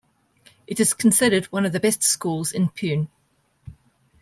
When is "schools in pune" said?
2.01-3.09